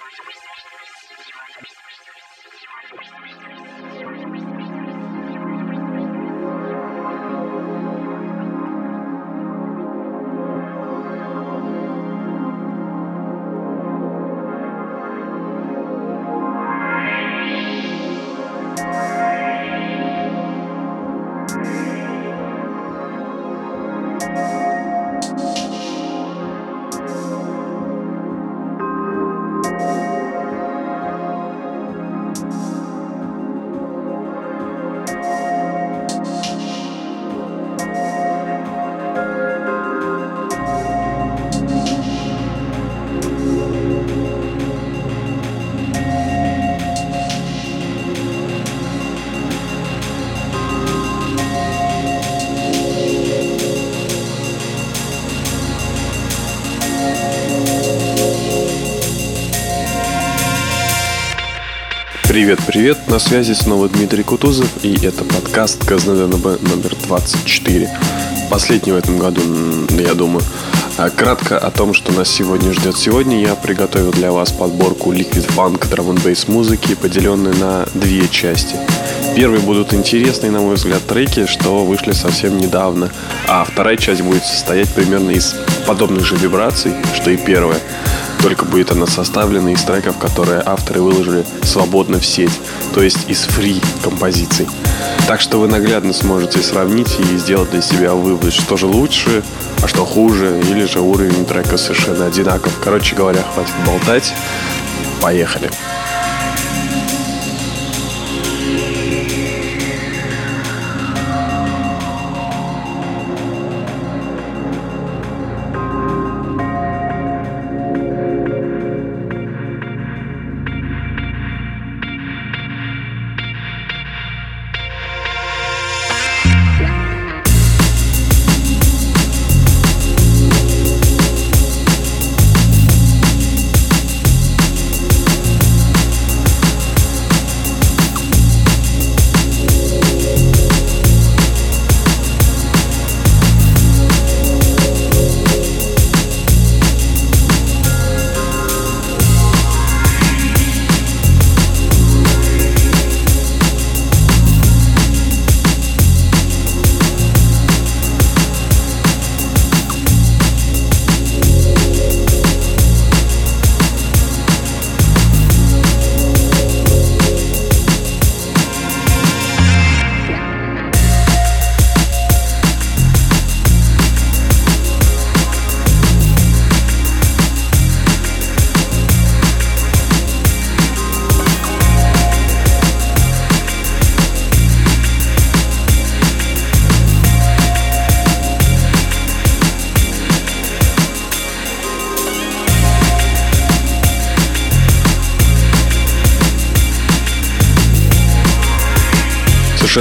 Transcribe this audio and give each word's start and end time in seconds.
Thank 0.00 0.18
you. 3.04 3.09
Привет, 62.72 63.08
на 63.08 63.18
связи 63.18 63.52
снова 63.52 63.88
Дмитрий 63.88 64.22
Кутузов, 64.22 64.68
и 64.84 64.94
это 65.04 65.24
подкаст 65.24 65.84
КЗНБ 65.84 66.62
номер 66.62 66.94
24. 67.04 67.90
Последний 68.48 68.92
в 68.92 68.96
этом 68.96 69.18
году, 69.18 69.40
я 69.98 70.14
думаю. 70.14 70.44
А 70.96 71.10
кратко 71.10 71.58
о 71.58 71.72
том, 71.72 71.94
что 71.94 72.12
нас 72.12 72.30
сегодня 72.30 72.72
ждет. 72.72 72.96
Сегодня 72.96 73.40
я 73.40 73.56
приготовил 73.56 74.12
для 74.12 74.30
вас 74.30 74.52
подборку 74.52 75.12
Liquid 75.12 75.52
Funk 75.56 75.80
Drum 75.90 76.22
Bass 76.22 76.48
музыки, 76.48 76.94
поделенную 76.94 77.56
на 77.56 77.86
две 77.94 78.28
части. 78.28 78.76
Первые 79.34 79.60
будут 79.60 79.92
интересные, 79.92 80.52
на 80.52 80.60
мой 80.60 80.76
взгляд, 80.76 81.04
треки, 81.08 81.46
что 81.46 81.84
вышли 81.84 82.12
совсем 82.12 82.56
недавно, 82.56 83.10
а 83.48 83.64
вторая 83.64 83.96
часть 83.96 84.22
будет 84.22 84.44
состоять 84.44 84.88
примерно 84.90 85.30
из 85.30 85.56
подобных 85.88 86.24
же 86.24 86.36
вибраций, 86.36 86.92
что 87.16 87.32
и 87.32 87.36
первая. 87.36 87.80
Только 88.42 88.64
будет 88.64 88.90
она 88.90 89.06
составлена 89.06 89.72
из 89.72 89.82
треков, 89.82 90.18
которые 90.18 90.62
авторы 90.64 91.00
выложили 91.00 91.44
свободно 91.62 92.18
в 92.18 92.26
сеть, 92.26 92.58
то 92.94 93.02
есть 93.02 93.28
из 93.28 93.44
фри 93.44 93.80
композиций. 94.02 94.66
Так 95.26 95.40
что 95.40 95.58
вы 95.58 95.68
наглядно 95.68 96.12
сможете 96.12 96.60
сравнить 96.60 97.20
и 97.20 97.36
сделать 97.36 97.70
для 97.70 97.82
себя 97.82 98.14
вывод, 98.14 98.52
что 98.52 98.76
же 98.76 98.86
лучше, 98.86 99.42
а 99.82 99.88
что 99.88 100.04
хуже, 100.04 100.60
или 100.68 100.86
же 100.86 101.00
уровень 101.00 101.44
трека 101.44 101.76
совершенно 101.76 102.26
одинаков. 102.26 102.72
Короче 102.82 103.14
говоря, 103.14 103.42
хватит 103.42 103.74
болтать. 103.86 104.32
Поехали. 105.20 105.70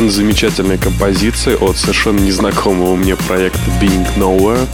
Замечательная 0.10 0.78
композиция 0.78 1.58
от 1.58 1.78
совершенно 1.78 2.20
незнакомого 2.20 2.96
мне 2.96 3.16
проекта 3.16 3.60
Being 3.82 4.08
Nowhere 4.18 4.68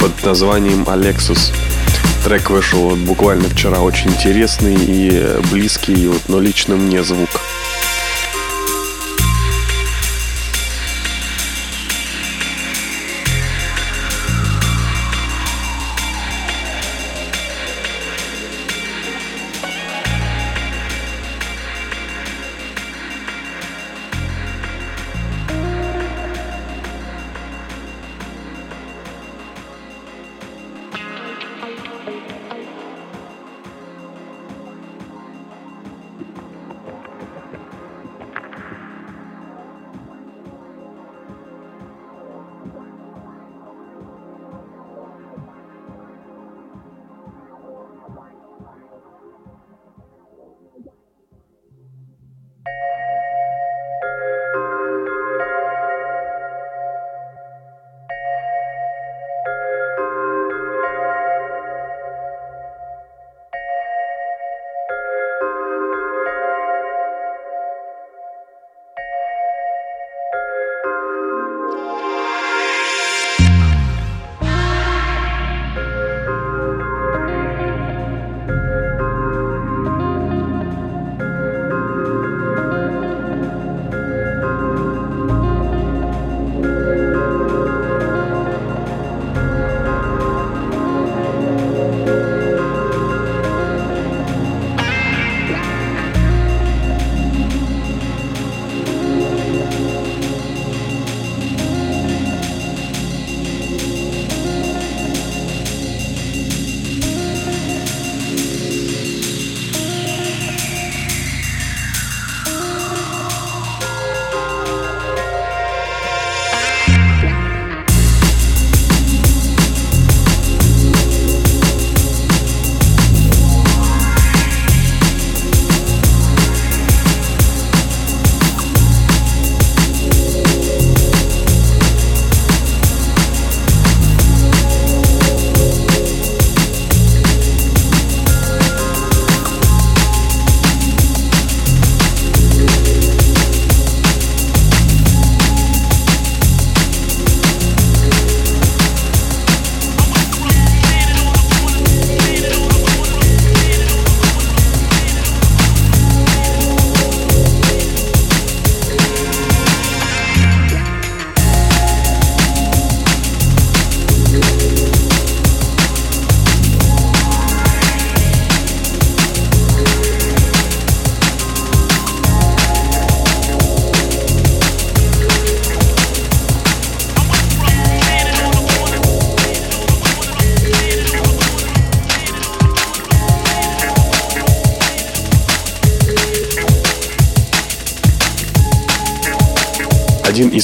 под 0.00 0.24
названием 0.24 0.84
Alexus. 0.84 1.52
Трек 2.24 2.50
вышел 2.50 2.80
вот 2.80 2.98
буквально 2.98 3.48
вчера, 3.48 3.80
очень 3.80 4.10
интересный 4.10 4.76
и 4.76 5.40
близкий, 5.50 6.08
вот, 6.08 6.22
но 6.28 6.40
лично 6.40 6.76
мне 6.76 7.02
звук. 7.02 7.30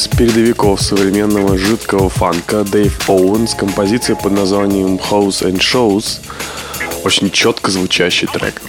Из 0.03 0.09
передовиков 0.09 0.81
современного 0.81 1.57
жидкого 1.57 2.09
фанка 2.09 2.65
Дэйв 2.65 3.09
Оуэнс, 3.09 3.55
композиция 3.55 4.17
под 4.17 4.33
названием 4.33 4.97
House 4.97 5.45
and 5.45 5.59
Shows, 5.59 6.19
очень 7.05 7.31
четко 7.31 7.71
звучащий 7.71 8.27
трек. 8.27 8.61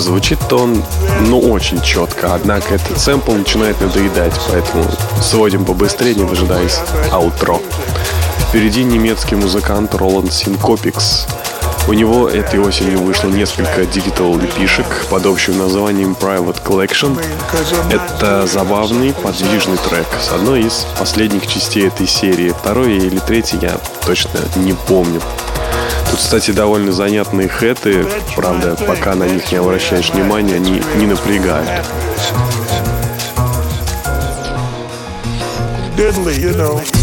Звучит 0.00 0.52
он, 0.52 0.82
ну, 1.22 1.40
очень 1.40 1.80
четко. 1.80 2.34
Однако 2.34 2.74
этот 2.74 2.98
сэмпл 2.98 3.32
начинает 3.32 3.80
надоедать, 3.80 4.34
поэтому 4.50 4.84
сводим 5.20 5.64
побыстрее, 5.64 6.14
не 6.14 6.24
дожидаясь 6.24 6.78
аутро. 7.10 7.60
Впереди 8.48 8.84
немецкий 8.84 9.34
музыкант 9.34 9.94
Роланд 9.94 10.32
Syncopix. 10.32 11.26
У 11.88 11.92
него 11.92 12.28
этой 12.28 12.58
осенью 12.58 12.98
вышло 12.98 13.28
несколько 13.28 13.86
digital 13.86 14.36
EP 14.38 14.57
ишек 14.57 15.06
под 15.08 15.24
общим 15.26 15.56
названием 15.56 16.16
Private 16.20 16.62
Collection. 16.64 17.16
Это 17.90 18.46
забавный, 18.46 19.12
подвижный 19.12 19.76
трек 19.76 20.06
с 20.20 20.32
одной 20.32 20.62
из 20.62 20.84
последних 20.98 21.46
частей 21.46 21.86
этой 21.86 22.08
серии. 22.08 22.50
Второй 22.50 22.96
или 22.96 23.18
третий 23.18 23.58
я 23.62 23.78
точно 24.04 24.40
не 24.56 24.72
помню. 24.72 25.20
Тут, 26.10 26.20
кстати, 26.20 26.50
довольно 26.50 26.92
занятные 26.92 27.48
хэты, 27.48 28.06
правда, 28.36 28.76
пока 28.86 29.14
на 29.14 29.24
них 29.24 29.50
не 29.50 29.58
обращаешь 29.58 30.10
внимания, 30.10 30.56
они 30.56 30.82
не 30.96 31.06
напрягают. 31.06 31.68
Deadly, 35.96 36.34
you 36.38 36.54
know. 36.54 36.95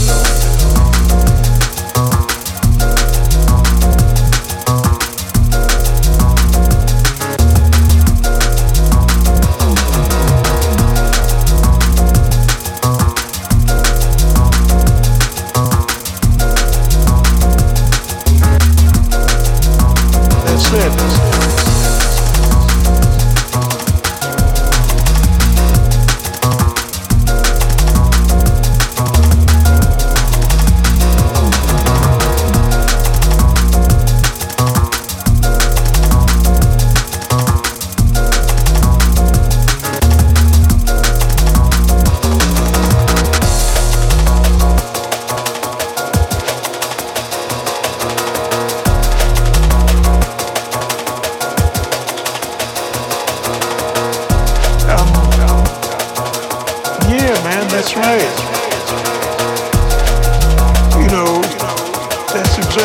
shift. 20.84 21.23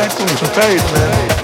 thankfulness 0.09 0.43
and 0.43 0.51
faith, 0.55 0.93
man. 0.93 1.38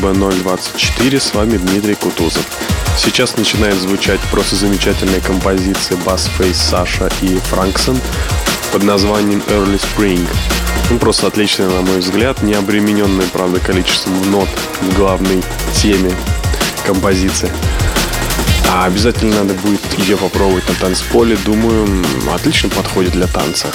МБ-024, 0.00 1.20
с 1.20 1.34
вами 1.34 1.58
Дмитрий 1.58 1.94
Кутузов. 1.94 2.44
Сейчас 2.96 3.36
начинает 3.36 3.76
звучать 3.76 4.20
просто 4.30 4.56
замечательная 4.56 5.20
композиция 5.20 5.96
Бас 5.98 6.30
Фейс 6.38 6.56
Саша 6.56 7.10
и 7.20 7.36
Франксон 7.50 7.98
под 8.72 8.82
названием 8.82 9.42
Early 9.48 9.80
Spring. 9.80 10.26
Ну 10.90 10.98
просто 10.98 11.26
отличная 11.26 11.68
на 11.68 11.82
мой 11.82 11.98
взгляд, 11.98 12.42
не 12.42 12.54
обремененный, 12.54 13.26
правда, 13.32 13.60
количеством 13.60 14.30
нот 14.30 14.48
в 14.80 14.96
главной 14.96 15.42
теме 15.74 16.12
композиции. 16.86 17.50
А 18.68 18.86
обязательно 18.86 19.36
надо 19.36 19.54
будет 19.54 19.80
ее 19.98 20.16
попробовать 20.16 20.68
на 20.68 20.74
танцполе. 20.74 21.36
Думаю, 21.44 22.04
отлично 22.32 22.68
подходит 22.70 23.12
для 23.12 23.26
танца. 23.26 23.68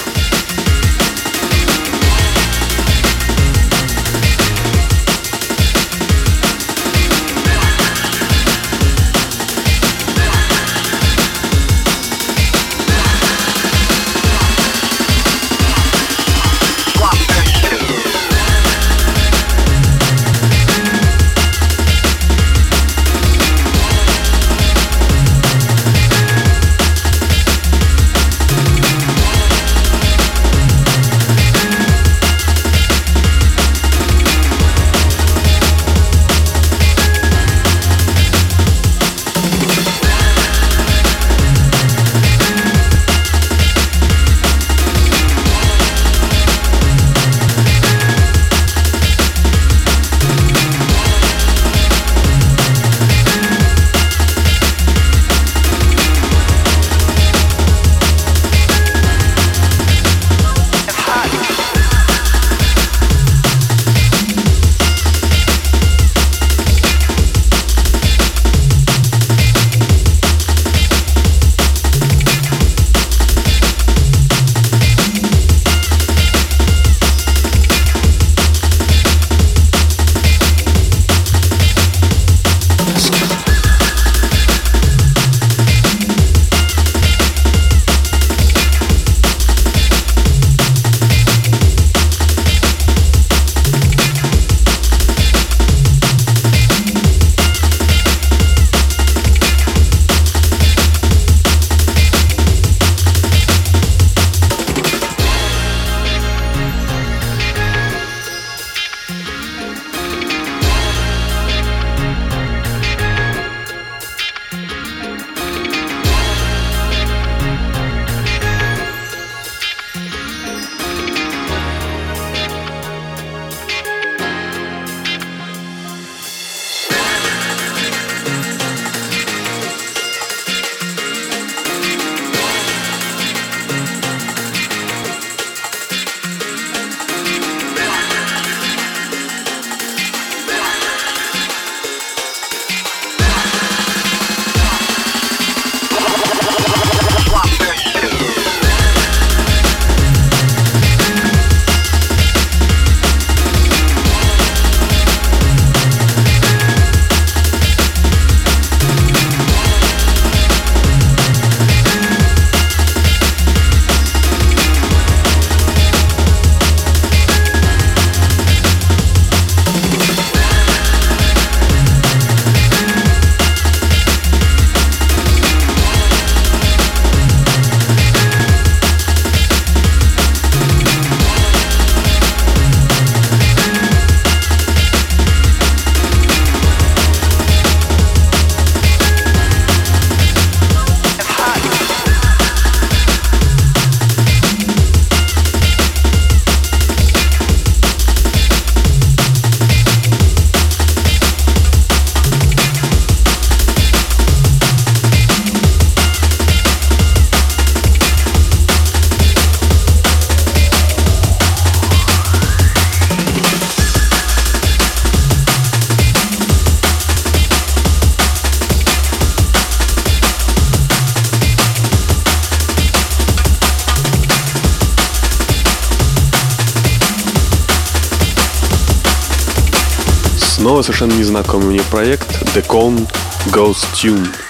Снова 230.66 230.82
совершенно 230.82 231.14
незнакомый 231.14 231.68
мне 231.68 231.82
проект 231.92 232.42
The 232.56 232.66
Calm 232.66 233.08
Ghost 233.52 233.86
Tune. 233.94 234.45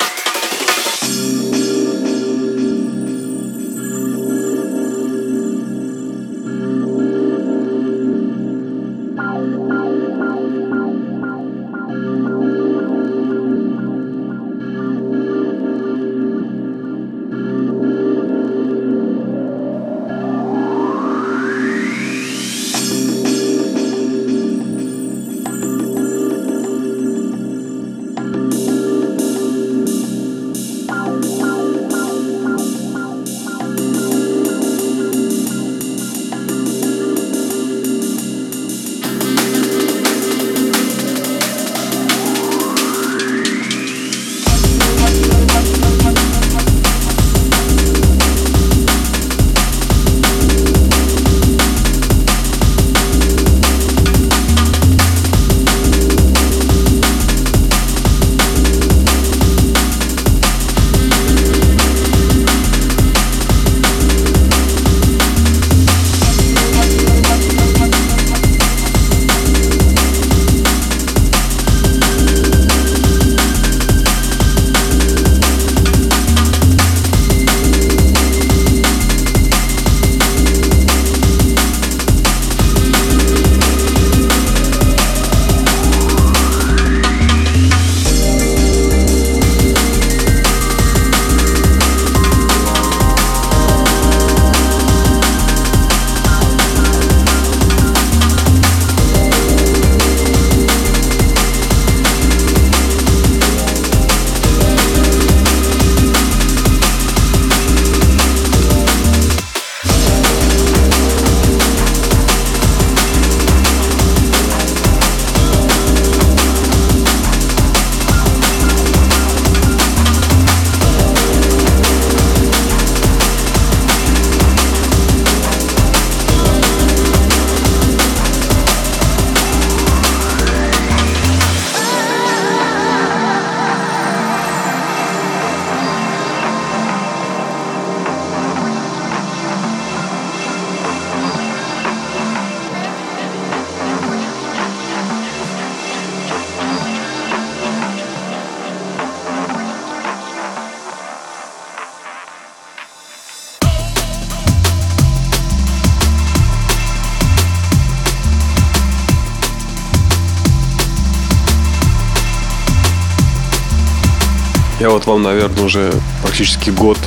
Вам, 165.05 165.23
наверное, 165.23 165.63
уже 165.63 165.93
практически 166.21 166.69
год 166.69 166.97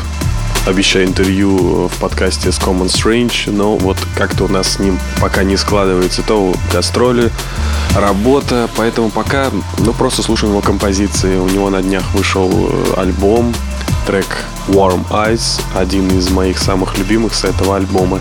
обещаю 0.67 1.07
интервью 1.07 1.89
в 1.89 1.97
подкасте 1.99 2.53
с 2.53 2.59
Common 2.59 2.87
Strange, 2.87 3.51
но 3.51 3.77
вот 3.77 3.97
как-то 4.17 4.45
у 4.45 4.49
нас 4.49 4.75
с 4.75 4.79
ним 4.79 4.99
пока 5.21 5.43
не 5.43 5.57
складывается. 5.57 6.23
То 6.23 6.55
гастроли, 6.73 7.31
работа, 7.95 8.69
поэтому 8.77 9.11
пока, 9.11 9.51
ну, 9.79 9.93
просто 9.93 10.23
слушаем 10.23 10.53
его 10.53 10.61
композиции. 10.61 11.39
У 11.39 11.49
него 11.49 11.71
на 11.71 11.83
днях 11.83 12.05
вышел 12.15 12.51
э, 12.51 12.95
альбом, 12.99 13.55
трек 14.07 14.27
Warm 14.69 15.07
Eyes, 15.11 15.61
один 15.75 16.09
из 16.19 16.31
моих 16.31 16.59
самых 16.59 16.99
любимых 16.99 17.35
с 17.35 17.45
этого 17.45 17.77
альбома. 17.77 18.21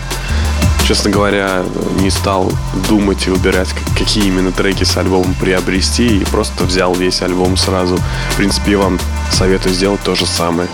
Честно 0.88 1.12
говоря, 1.12 1.64
не 2.00 2.10
стал 2.10 2.50
думать 2.88 3.28
и 3.28 3.30
выбирать, 3.30 3.68
какие 3.98 4.26
именно 4.26 4.54
треки 4.54 4.86
с 4.86 4.96
альбомом 4.96 5.34
приобрести, 5.34 6.20
и 6.20 6.24
просто 6.24 6.64
взял 6.64 6.94
весь 6.94 7.22
альбом 7.22 7.58
сразу. 7.58 7.98
В 8.32 8.36
принципе, 8.38 8.72
я 8.72 8.78
вам 8.78 8.98
советую 9.32 9.74
сделать 9.74 10.02
то 10.04 10.16
же 10.16 10.26
самое. 10.26 10.70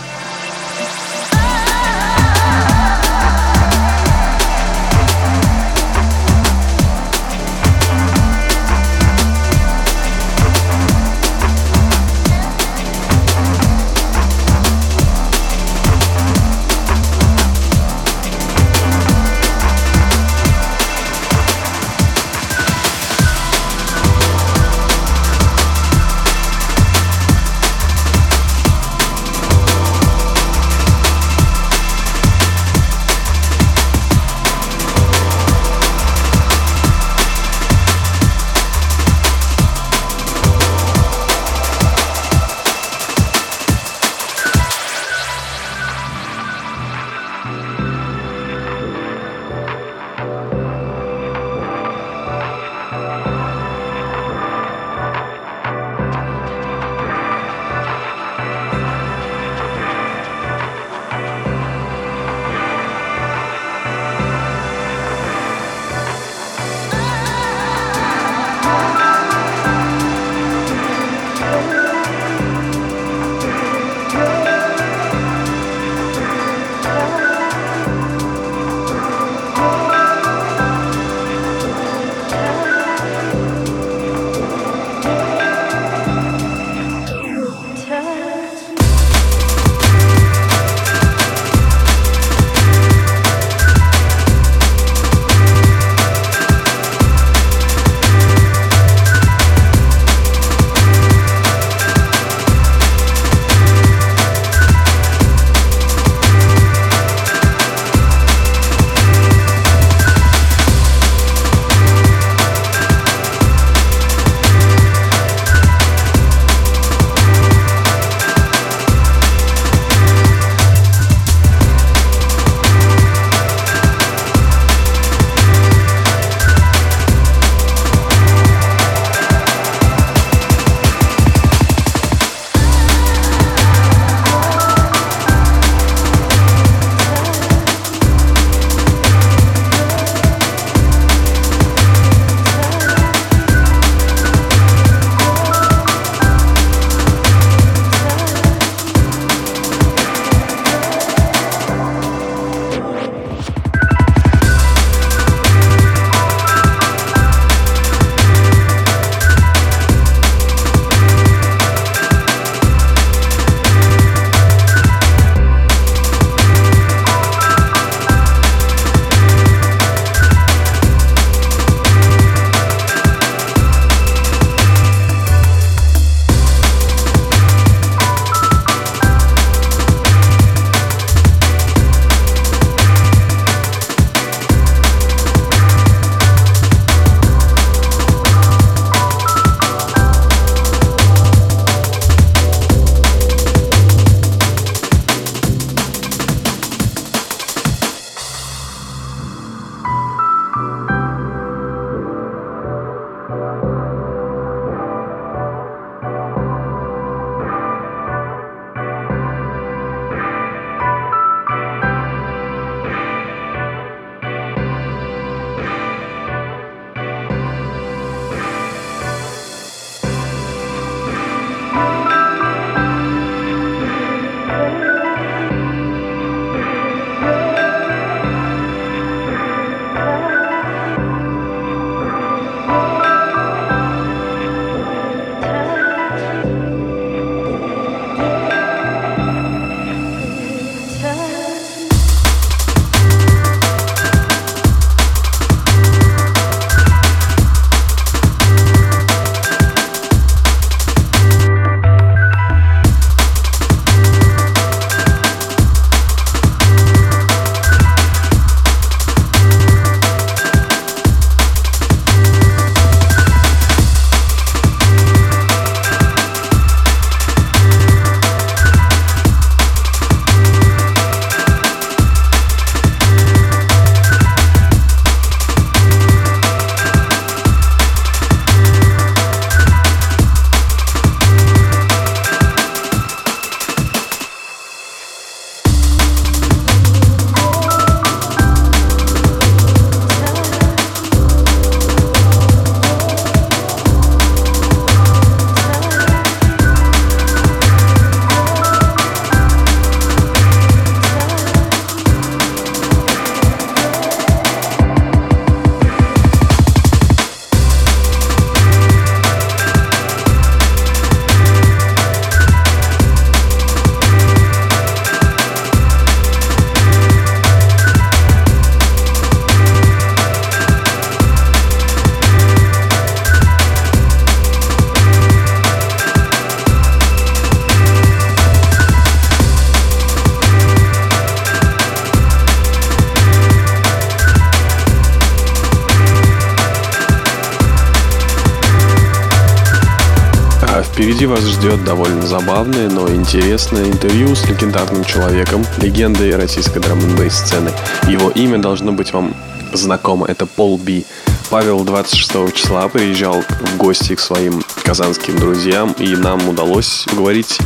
Впереди 341.04 341.26
вас 341.26 341.42
ждет 341.42 341.84
довольно 341.84 342.22
забавное, 342.22 342.90
но 342.90 343.10
интересное 343.10 343.84
интервью 343.88 344.34
с 344.38 344.48
легендарным 344.48 345.04
человеком, 345.04 345.66
легендой 345.82 346.34
российской 346.38 346.80
драм 346.80 346.98
сцены. 347.30 347.72
Его 348.08 348.30
имя 348.30 348.58
должно 348.58 348.94
быть 348.94 349.12
вам 349.12 349.36
знакомо. 349.74 350.26
Это 350.28 350.46
Пол 350.46 350.78
Би. 350.78 351.06
Павел 351.50 351.84
26 351.84 352.56
числа 352.56 352.88
приезжал 352.88 353.42
в 353.42 353.76
гости 353.76 354.16
к 354.16 354.22
своим 354.22 354.64
казанским 354.86 355.38
друзьям, 355.38 355.94
и 356.00 356.16
нам 356.16 356.48
удалось 356.48 357.06
уговорить 357.12 357.60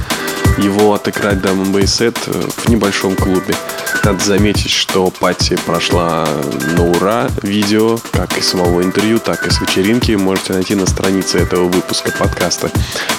его 0.57 0.93
отыграть 0.93 1.41
драм 1.41 1.75
н 1.75 1.87
сет 1.87 2.17
в 2.17 2.69
небольшом 2.69 3.15
клубе. 3.15 3.55
Надо 4.03 4.23
заметить, 4.23 4.71
что 4.71 5.09
пати 5.09 5.57
прошла 5.65 6.27
на 6.77 6.89
ура. 6.89 7.27
Видео, 7.41 7.97
как 8.11 8.37
и 8.37 8.41
самого 8.41 8.81
интервью, 8.83 9.19
так 9.19 9.45
и 9.45 9.49
с 9.49 9.59
вечеринки 9.61 10.11
можете 10.13 10.53
найти 10.53 10.75
на 10.75 10.85
странице 10.85 11.39
этого 11.39 11.65
выпуска 11.65 12.11
подкаста. 12.17 12.69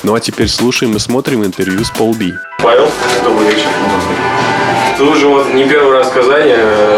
Ну 0.02 0.14
а 0.14 0.20
теперь 0.20 0.48
слушаем 0.48 0.96
и 0.96 0.98
смотрим 0.98 1.44
интервью 1.44 1.84
с 1.84 1.90
Пол 1.90 2.14
Би. 2.14 2.34
Павел, 2.62 2.90
добрый 3.22 3.48
вечер. 3.48 3.68
Ты 4.96 5.04
уже 5.04 5.28
вот 5.28 5.54
не 5.54 5.68
первый 5.68 5.92
раз 5.92 6.08
в 6.08 6.12
Казани. 6.12 6.54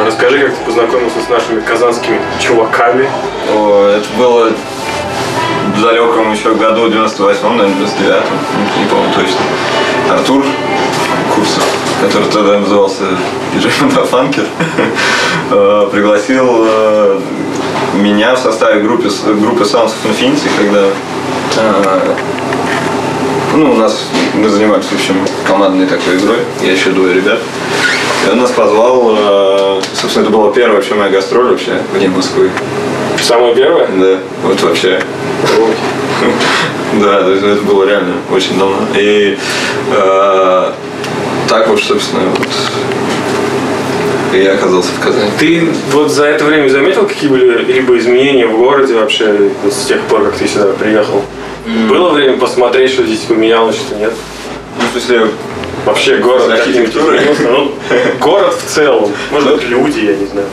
Расскажи, 0.06 0.38
как 0.46 0.56
ты 0.56 0.64
познакомился 0.64 1.20
с 1.20 1.28
нашими 1.28 1.60
казанскими 1.60 2.18
чуваками. 2.40 3.10
О, 3.50 3.88
это 3.88 4.06
было 4.16 4.52
далеком 5.80 6.32
еще 6.32 6.54
году, 6.54 6.88
98-м, 6.88 7.56
наверное, 7.56 7.86
99-м, 7.86 8.82
не, 8.82 8.88
помню 8.88 9.12
точно. 9.14 9.40
Артур 10.10 10.44
Курсов, 11.34 11.64
который 12.02 12.28
тогда 12.28 12.58
назывался 12.58 13.04
диджей 13.54 13.70
Фанкер, 13.70 14.46
э, 15.50 15.88
пригласил 15.92 16.64
э, 16.66 17.20
меня 17.94 18.34
в 18.34 18.38
составе 18.38 18.82
группы, 18.82 19.10
группы 19.40 19.64
Sounds 19.64 19.92
of 20.04 20.10
Infinity, 20.10 20.48
когда 20.58 20.86
э, 21.56 22.14
ну, 23.54 23.72
у 23.72 23.76
нас 23.76 24.04
мы 24.34 24.48
занимались, 24.48 24.86
в 24.86 24.94
общем, 24.94 25.16
командной 25.46 25.86
такой 25.86 26.16
игрой. 26.18 26.38
Я 26.62 26.72
еще 26.72 26.90
двое 26.90 27.14
ребят. 27.14 27.38
И 28.26 28.30
он 28.30 28.38
нас 28.38 28.50
позвал, 28.50 29.16
собственно, 29.94 30.24
это 30.24 30.30
была 30.30 30.52
первая 30.52 30.76
вообще 30.76 30.94
моя 30.94 31.10
гастроль 31.10 31.48
вообще 31.48 31.80
вне 31.92 32.08
Москвы. 32.08 32.50
Самая 33.22 33.54
первая? 33.54 33.88
Да, 33.88 34.18
вот 34.44 34.60
вообще. 34.62 35.00
Да, 37.00 37.22
то 37.22 37.30
есть 37.30 37.44
это 37.44 37.62
было 37.62 37.84
реально 37.84 38.14
очень 38.32 38.58
давно. 38.58 38.78
И 38.96 39.38
э, 39.92 40.72
так 41.48 41.68
вот, 41.68 41.80
собственно, 41.80 42.22
вот 42.36 42.48
я 44.32 44.54
оказался 44.54 44.90
в 44.92 45.00
Казани. 45.00 45.30
Ты 45.38 45.68
вот 45.92 46.10
за 46.10 46.26
это 46.26 46.44
время 46.44 46.68
заметил 46.68 47.06
какие 47.06 47.28
были 47.28 47.64
либо 47.64 47.96
изменения 47.98 48.46
в 48.46 48.56
городе 48.56 48.94
вообще 48.94 49.50
с 49.70 49.86
тех 49.86 50.00
пор, 50.02 50.24
как 50.24 50.34
ты 50.36 50.48
сюда 50.48 50.72
приехал? 50.72 51.24
Mm. 51.66 51.88
Было 51.88 52.10
время 52.10 52.36
посмотреть, 52.38 52.92
что 52.92 53.04
здесь 53.04 53.20
поменялось, 53.20 53.76
что 53.76 53.96
нет? 53.96 54.12
Ну, 54.78 54.86
в 54.88 54.92
смысле, 54.92 55.28
вообще 55.84 56.18
город 56.18 56.48
каким-то 56.48 57.00
ну, 57.50 57.72
город 58.20 58.54
в 58.54 58.70
целом, 58.70 59.10
может 59.30 59.54
быть, 59.54 59.68
люди, 59.68 60.00
я 60.00 60.16
не 60.16 60.26
знаю. 60.26 60.46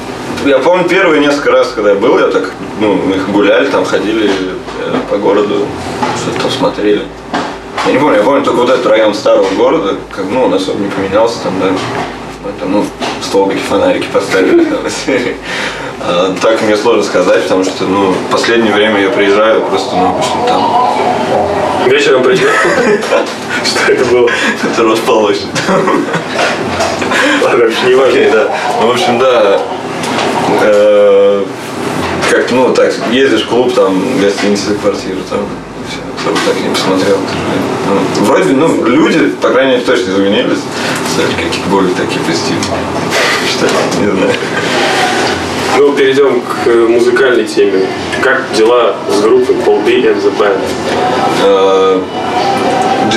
Я 0.45 0.59
помню 0.59 0.87
первые 0.87 1.19
несколько 1.19 1.51
раз, 1.51 1.71
когда 1.73 1.91
я 1.91 1.95
был, 1.95 2.19
я 2.19 2.27
так, 2.27 2.51
ну, 2.79 2.93
мы 2.93 3.15
гуляли, 3.33 3.67
там 3.67 3.83
ходили 3.85 4.29
э, 4.29 4.95
по 5.09 5.17
городу, 5.17 5.65
что-то 6.15 6.41
там 6.43 6.51
смотрели. 6.51 7.01
Я 7.85 7.91
не 7.93 7.99
помню, 7.99 8.17
я 8.17 8.23
помню 8.23 8.43
только 8.43 8.57
вот 8.57 8.69
этот 8.69 8.85
район 8.85 9.13
старого 9.13 9.49
города, 9.55 9.95
как, 10.11 10.25
ну, 10.29 10.45
он 10.45 10.53
особо 10.53 10.79
не 10.79 10.89
поменялся 10.89 11.43
там, 11.43 11.59
да. 11.59 11.67
Там, 12.59 12.71
ну, 12.71 12.85
столбики, 13.21 13.59
фонарики 13.59 14.07
поставили 14.13 14.65
а, 15.99 16.33
Так 16.41 16.61
мне 16.61 16.77
сложно 16.77 17.03
сказать, 17.03 17.43
потому 17.43 17.65
что, 17.65 17.83
ну, 17.83 18.11
в 18.11 18.31
последнее 18.31 18.73
время 18.73 19.01
я 19.01 19.09
приезжаю 19.09 19.61
просто, 19.63 19.95
ну, 19.95 20.13
в 20.13 20.17
общем, 20.17 20.47
там... 20.47 21.89
Вечером 21.89 22.23
придет? 22.23 22.49
Что 23.63 23.91
это 23.91 24.05
было? 24.05 24.29
Это 24.63 24.83
Росполочный. 24.83 25.49
Ладно, 27.43 27.65
вообще 27.65 27.85
не 27.87 27.95
важно. 27.95 28.19
да. 28.31 28.57
Ну, 28.81 28.87
в 28.87 28.91
общем, 28.91 29.19
да, 29.19 29.61
э, 30.61 31.45
как, 32.29 32.51
ну, 32.51 32.73
так, 32.73 32.93
ездишь 33.11 33.43
в 33.43 33.49
клуб, 33.49 33.73
там, 33.73 34.19
гостиница, 34.19 34.73
квартира, 34.81 35.17
там, 35.29 35.39
все, 35.87 35.99
особо 36.19 36.37
так 36.45 36.61
не 36.61 36.69
посмотрел. 36.69 37.17
Ну, 37.87 38.25
вроде, 38.25 38.53
ну, 38.53 38.85
люди, 38.85 39.29
по 39.41 39.49
крайней 39.49 39.73
мере, 39.73 39.83
точно 39.85 40.11
изменились, 40.11 40.59
стали 41.13 41.31
какие-то 41.31 41.69
более 41.69 41.93
такие 41.95 42.19
позитивные. 42.25 42.79
Что, 43.49 43.65
не 44.01 44.11
знаю. 44.11 44.33
Ну, 45.77 45.93
перейдем 45.93 46.41
к 46.41 46.67
музыкальной 46.89 47.45
теме. 47.45 47.85
Как 48.21 48.43
дела 48.57 48.95
с 49.09 49.21
группой 49.21 49.55
Paul 49.57 49.85
B 49.85 49.91
and 49.91 50.21
the 50.23 50.33
Band? 50.37 52.03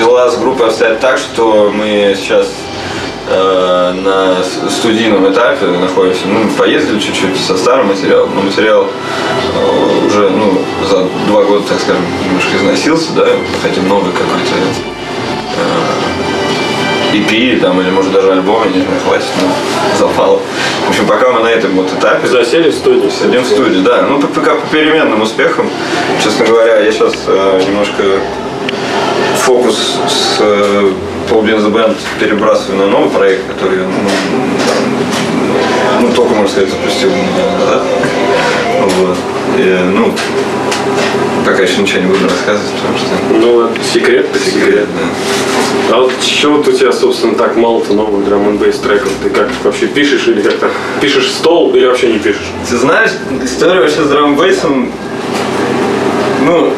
Дела 0.01 0.31
с 0.31 0.39
группой 0.39 0.69
обстоят 0.69 0.99
так, 1.01 1.19
что 1.19 1.71
мы 1.75 2.17
сейчас 2.17 2.49
э, 3.29 3.93
на 4.03 4.43
студийном 4.71 5.31
этапе 5.31 5.67
находимся. 5.67 6.23
Ну, 6.27 6.45
мы 6.45 6.51
поездили 6.53 6.99
чуть-чуть 6.99 7.37
со 7.37 7.55
старым 7.59 7.89
материалом, 7.89 8.35
но 8.35 8.41
материал 8.41 8.87
э, 8.87 10.07
уже 10.07 10.31
ну, 10.31 10.59
за 10.89 11.07
два 11.27 11.43
года, 11.45 11.67
так 11.69 11.79
скажем, 11.81 12.03
немножко 12.25 12.57
износился, 12.57 13.13
да, 13.13 13.27
хотим 13.63 13.89
новый 13.89 14.11
какой-то 14.13 14.55
э, 17.13 17.19
EP, 17.19 17.61
там, 17.61 17.79
или 17.83 17.91
может 17.91 18.13
даже 18.13 18.33
альбом, 18.33 18.63
не 18.73 18.81
знаю, 18.81 19.01
хватит, 19.05 19.29
но 19.43 19.53
запал. 19.99 20.41
В 20.87 20.89
общем, 20.89 21.07
пока 21.07 21.31
мы 21.31 21.41
на 21.41 21.49
этом 21.49 21.73
вот 21.73 21.93
этапе. 21.93 22.27
Засели 22.27 22.71
в 22.71 22.75
студии. 22.75 23.11
Сидим 23.11 23.43
в 23.43 23.47
студии, 23.47 23.81
да. 23.81 24.07
Ну, 24.09 24.19
пока 24.19 24.55
по 24.55 24.67
переменным 24.69 25.21
успехам. 25.21 25.69
Честно 26.25 26.47
говоря, 26.47 26.79
я 26.79 26.91
сейчас 26.91 27.13
э, 27.27 27.63
немножко 27.69 28.03
фокус 29.51 29.99
с 30.07 30.37
э, 30.39 30.93
Paul 31.29 31.43
Bean 31.43 31.59
The 31.59 31.73
Band 31.73 31.97
перебрасываю 32.21 32.79
на 32.79 32.87
новый 32.87 33.11
проект, 33.11 33.49
который 33.49 33.79
ну, 33.79 34.09
ну, 36.03 36.13
только, 36.15 36.35
можно 36.35 36.49
сказать, 36.49 36.71
запустил 36.71 37.11
назад. 37.11 37.83
Вот. 38.81 39.17
И, 39.59 39.79
ну, 39.93 40.15
пока 41.45 41.65
еще 41.65 41.83
ничего 41.83 42.03
не 42.03 42.07
буду 42.07 42.29
рассказывать, 42.29 42.71
потому 42.81 42.99
что... 42.99 43.07
Ну, 43.41 43.69
секрет 43.93 44.27
секрет, 44.39 44.87
да. 44.97 45.97
А 45.97 46.01
вот 46.03 46.13
чего 46.21 46.59
вот 46.59 46.69
у 46.69 46.73
тебя, 46.73 46.93
собственно, 46.93 47.35
так 47.35 47.57
мало-то 47.57 47.93
новых 47.93 48.25
драм 48.25 48.51
н 48.51 48.59
треков? 48.59 49.11
Ты 49.25 49.31
как 49.31 49.49
вообще 49.65 49.89
пишешь 49.89 50.29
или 50.29 50.43
как-то 50.43 50.71
пишешь 51.01 51.29
стол 51.29 51.75
или 51.75 51.87
вообще 51.87 52.13
не 52.13 52.21
пишешь? 52.21 52.53
Ты 52.69 52.77
знаешь, 52.77 53.11
история 53.43 53.81
вообще 53.81 54.05
с 54.05 54.09
драм 54.09 54.39
ну, 56.47 56.73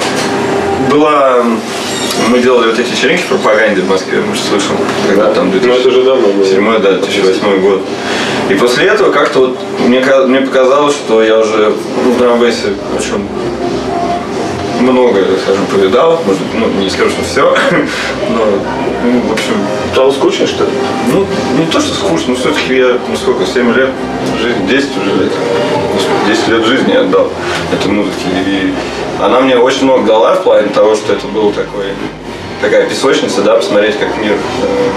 была 0.91 1.45
мы 2.29 2.41
делали 2.41 2.69
вот 2.69 2.79
эти 2.79 2.91
вечеринки 2.91 3.23
в 3.23 3.27
пропаганде 3.27 3.83
в 3.83 3.89
Москве, 3.89 4.21
может, 4.21 4.45
слышал, 4.45 4.75
когда 5.09 5.33
там 5.33 5.51
2007 5.51 6.61
ну, 6.61 6.79
да, 6.79 6.93
2008 6.93 7.61
год. 7.61 7.83
И 8.49 8.55
после 8.55 8.87
этого 8.87 9.11
как-то 9.11 9.41
вот 9.41 9.59
мне, 9.87 10.01
мне 10.27 10.41
показалось, 10.41 10.95
что 10.95 11.23
я 11.23 11.39
уже 11.39 11.73
в 12.05 12.19
драмбейсе 12.19 12.69
очень 12.97 13.27
много, 14.81 15.21
скажем, 15.45 15.67
повидал, 15.67 16.21
может, 16.27 16.43
ну, 16.55 16.67
не 16.83 16.91
скажу, 16.91 17.11
что 17.11 17.25
все, 17.25 17.57
но, 18.31 18.45
ну, 19.05 19.21
в 19.29 19.33
общем... 19.33 19.55
Стало 19.93 20.11
скучно, 20.11 20.47
что 20.47 20.65
ли? 20.65 20.71
Ну, 21.13 21.27
не 21.59 21.67
то, 21.67 21.79
что 21.81 21.95
скучно, 21.95 22.29
но 22.29 22.35
все-таки 22.35 22.77
я, 22.77 22.99
ну, 23.09 23.17
сколько, 23.17 23.45
7 23.47 23.75
лет 23.75 23.91
жизни, 24.41 24.67
10 24.67 24.89
уже 24.97 25.25
лет, 25.25 25.33
10 26.27 26.49
лет 26.49 26.65
жизни 26.65 26.93
я 26.93 27.01
отдал 27.03 27.31
этой 27.73 27.93
музыке, 27.93 28.25
и 28.47 28.73
она 29.21 29.41
мне 29.41 29.57
очень 29.57 29.85
много 29.85 30.07
дала 30.07 30.35
в 30.35 30.43
плане 30.43 30.69
того, 30.69 30.95
что 30.95 31.13
это 31.13 31.27
был 31.29 31.53
такой, 31.53 31.87
такая 32.61 32.89
песочница, 32.89 33.43
да, 33.43 33.57
посмотреть, 33.57 33.99
как 33.99 34.17
мир 34.19 34.33
э, 34.33 34.91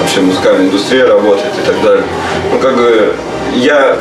вообще 0.00 0.20
музыкальная 0.20 0.66
индустрия 0.66 1.06
работает 1.06 1.52
и 1.62 1.66
так 1.66 1.82
далее. 1.82 2.04
Ну, 2.52 2.58
как 2.58 2.76
бы 2.76 3.14
я, 3.54 3.98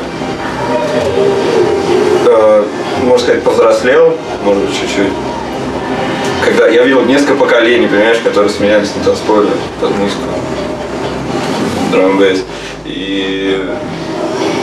э, 2.26 2.64
можно 3.04 3.20
сказать, 3.20 3.44
повзрослел, 3.44 4.18
может 4.44 4.64
быть, 4.64 4.74
чуть-чуть. 4.74 5.14
Когда 6.46 6.68
я 6.68 6.84
видел 6.84 7.04
несколько 7.04 7.36
поколений, 7.36 7.88
понимаешь, 7.88 8.18
которые 8.24 8.50
сменялись 8.50 8.96
на 8.96 9.04
танцполе 9.04 9.50
под 9.80 9.92
музыку, 9.98 10.24
драм 11.92 12.20
И 12.86 13.70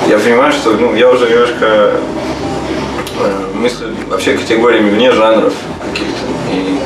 я 0.09 0.19
понимаю, 0.19 0.53
что 0.53 0.73
ну, 0.73 0.95
я 0.95 1.09
уже 1.09 1.29
немножко 1.29 1.93
мыслю 3.59 3.89
вообще 4.09 4.37
категориями 4.37 4.91
вне 4.91 5.13
жанров 5.13 5.53
каких-то. 5.85 6.25
И 6.53 6.79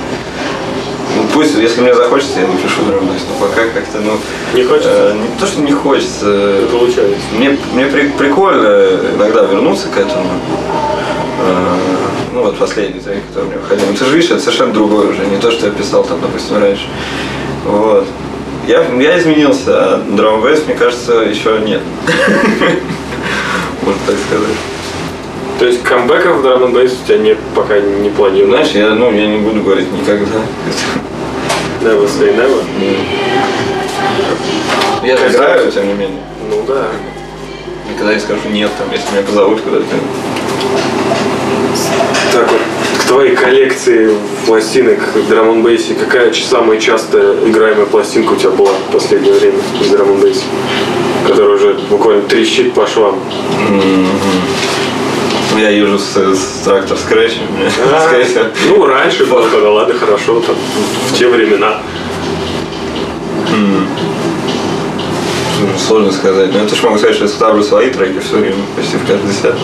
ну, 1.16 1.24
пусть, 1.34 1.54
если 1.56 1.82
мне 1.82 1.94
захочется, 1.94 2.40
я 2.40 2.46
напишу 2.46 2.82
драмбейс, 2.86 3.22
но 3.28 3.46
пока 3.46 3.62
как-то, 3.66 3.98
ну... 4.00 4.18
Не 4.54 4.64
хочется? 4.64 4.90
Э, 4.90 5.14
не 5.14 5.38
то, 5.38 5.46
что 5.46 5.60
не 5.60 5.72
хочется. 5.72 6.60
Не 6.60 6.66
получается. 6.66 7.18
Мне, 7.36 7.58
мне 7.74 7.86
при, 7.86 8.08
прикольно 8.08 8.88
иногда 9.14 9.42
вернуться 9.42 9.88
к 9.88 9.96
этому. 9.98 10.24
Э, 11.40 11.76
ну, 12.32 12.42
вот 12.44 12.56
последний 12.56 13.00
трек, 13.00 13.22
который 13.28 13.48
мне 13.48 13.58
выходил. 13.58 13.86
Ну, 13.88 13.94
ты 13.94 14.04
же 14.04 14.14
видишь, 14.14 14.30
это 14.30 14.40
совершенно 14.40 14.72
другое 14.72 15.10
уже, 15.10 15.26
не 15.26 15.36
то, 15.36 15.50
что 15.50 15.66
я 15.66 15.72
писал 15.72 16.02
там, 16.04 16.18
допустим, 16.20 16.58
раньше. 16.58 16.86
Вот. 17.66 18.06
Я, 18.66 18.86
я 18.98 19.18
изменился, 19.18 19.64
а 19.68 20.02
драмбейс, 20.08 20.64
мне 20.66 20.74
кажется, 20.74 21.14
еще 21.14 21.58
нет. 21.60 21.82
Можно 23.82 24.00
так 24.06 24.16
сказать. 24.28 24.56
То 25.62 25.68
есть 25.68 25.84
камбэков 25.84 26.38
в 26.38 26.42
драм 26.42 26.72
бейс 26.72 26.92
у 26.92 27.06
тебя 27.06 27.18
не, 27.18 27.36
пока 27.54 27.78
не 27.78 28.10
планируешь? 28.10 28.50
Знаешь, 28.50 28.70
я, 28.70 28.96
ну, 28.96 29.12
я 29.12 29.28
не 29.28 29.38
буду 29.38 29.62
говорить 29.62 29.86
никогда. 29.92 30.40
Never 31.80 32.04
say 32.08 32.36
never. 32.36 32.64
Я 35.04 35.16
же 35.16 35.28
играю, 35.28 35.70
тем 35.70 35.86
не 35.86 35.92
менее. 35.92 36.18
Ну 36.50 36.64
да. 36.66 36.88
Никогда 37.88 38.12
не 38.12 38.18
скажу 38.18 38.40
нет, 38.50 38.72
там, 38.76 38.88
если 38.90 39.08
меня 39.12 39.22
позовут 39.24 39.60
куда-то. 39.60 39.84
Так 42.32 42.50
вот, 42.50 42.60
к 42.98 43.04
твоей 43.06 43.36
коллекции 43.36 44.10
пластинок 44.46 44.98
в 45.14 45.28
драм 45.28 45.62
бейсе 45.62 45.94
какая 45.94 46.32
самая 46.32 46.80
часто 46.80 47.36
играемая 47.46 47.86
пластинка 47.86 48.32
у 48.32 48.36
тебя 48.36 48.50
была 48.50 48.72
в 48.88 48.92
последнее 48.92 49.34
время 49.34 49.60
из 49.80 49.90
драм 49.90 50.08
н 50.08 50.20
бейса? 50.20 50.42
Которая 51.24 51.54
уже 51.54 51.74
буквально 51.88 52.22
трещит 52.22 52.74
по 52.74 52.84
швам. 52.84 53.20
Ну, 53.70 53.80
Я 55.58 55.68
езжу 55.70 55.98
с, 55.98 56.16
с 56.16 56.64
трактор. 56.64 56.96
А, 57.92 58.24
всего. 58.24 58.44
Ну, 58.68 58.86
раньше 58.86 59.26
было, 59.26 59.48
когда 59.48 59.70
ладно, 59.70 59.94
хорошо, 59.94 60.40
там, 60.40 60.56
в 61.08 61.18
те 61.18 61.28
времена. 61.28 61.80
Ну, 63.50 63.86
Сложно 65.78 66.12
сказать. 66.12 66.52
Но 66.52 66.60
я 66.60 66.68
тоже 66.68 66.82
могу 66.82 66.98
сказать, 66.98 67.14
что 67.16 67.24
я 67.24 67.30
ставлю 67.30 67.62
свои 67.62 67.90
треки 67.90 68.18
все 68.20 68.36
время, 68.36 68.56
почти 68.76 68.96
в 68.96 69.06
каждый 69.06 69.32
сет. 69.32 69.54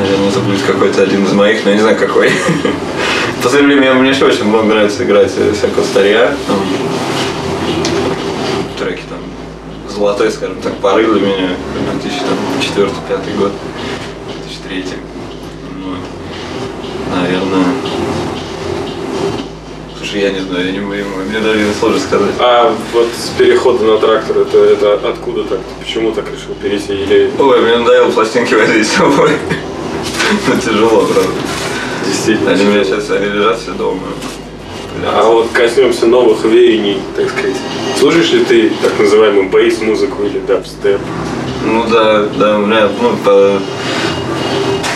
Наверное, 0.00 0.28
это 0.28 0.40
будет 0.40 0.62
какой-то 0.62 1.02
один 1.02 1.24
из 1.24 1.32
моих, 1.32 1.64
но 1.64 1.70
я 1.70 1.76
не 1.76 1.82
знаю 1.82 1.96
какой. 1.96 2.30
В 3.38 3.42
последнее 3.42 3.78
время 3.78 3.94
мне 3.94 4.10
еще 4.10 4.26
очень 4.26 4.44
много 4.44 4.66
нравится 4.66 5.04
играть 5.04 5.32
э, 5.36 5.52
всякого 5.52 5.84
старья. 5.84 6.34
Там, 6.46 6.56
треки 8.78 9.02
там 9.08 9.18
золотой, 9.88 10.30
скажем 10.30 10.56
так, 10.62 10.76
порыв 10.76 11.12
для 11.12 11.20
меня 11.20 11.50
2004-2005 12.76 13.38
год, 13.38 13.52
2003. 14.68 14.84
Ну, 15.80 15.96
наверное. 17.14 17.64
Слушай, 19.96 20.20
я 20.20 20.30
не 20.30 20.40
знаю, 20.40 20.66
я 20.66 20.72
не 20.72 20.80
могу, 20.80 20.94
мне 21.28 21.40
даже 21.40 21.72
сложно 21.78 21.98
сказать. 22.00 22.34
А 22.38 22.74
вот 22.92 23.08
с 23.16 23.30
перехода 23.38 23.84
на 23.84 23.98
трактор, 23.98 24.38
это, 24.38 24.58
это 24.58 24.94
откуда 25.08 25.44
так? 25.44 25.60
Почему 25.80 26.12
так 26.12 26.26
решил 26.26 26.54
перейти? 26.62 26.92
Или 26.94 27.30
Ой, 27.38 27.60
мне 27.62 27.78
надоело 27.78 28.10
пластинки 28.10 28.54
возить 28.54 28.86
с 28.86 28.92
собой. 28.96 29.30
Ну, 30.46 30.60
тяжело, 30.60 31.04
правда. 31.06 31.30
действительно? 32.06 32.52
Они 32.52 32.64
у 32.64 32.68
меня 32.68 32.84
сейчас 32.84 33.10
они 33.10 33.26
лежат 33.26 33.58
все 33.58 33.72
дома. 33.72 34.02
А 35.06 35.22
вот 35.30 35.48
коснемся 35.52 36.06
новых 36.06 36.44
веяний, 36.44 36.98
так 37.16 37.30
сказать. 37.30 37.56
Слушаешь 37.98 38.32
ли 38.32 38.44
ты 38.44 38.72
так 38.82 38.98
называемую 38.98 39.48
бейс-музыку 39.48 40.24
или 40.24 40.38
дабстеп? 40.40 41.00
Ну 41.64 41.86
да, 41.90 42.24
да, 42.38 42.58
у 42.58 42.66
меня, 42.66 42.88
ну, 43.00 43.16
по, 43.24 43.58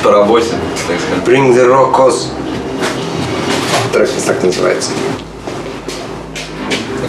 по 0.02 0.10
работе, 0.10 0.46
так 0.88 0.96
сказать. 1.00 1.24
Bring 1.26 1.54
the 1.54 1.66
Rockos. 1.68 2.28
Трек 3.92 4.08
так 4.26 4.42
называется. 4.42 4.90